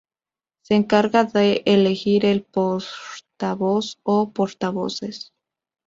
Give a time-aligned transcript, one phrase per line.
[0.63, 5.31] Se encarga de elegir al portavoz o portavoces.